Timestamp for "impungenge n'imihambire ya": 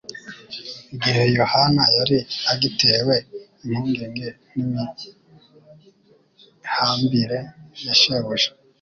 3.63-7.93